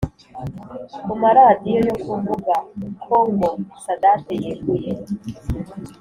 kumaradiyo 1.03 1.79
yo 1.87 1.95
kuvuga 2.05 2.53
ko 3.05 3.15
ngo 3.33 3.49
sadate 3.83 4.33
yeguye 4.43 4.91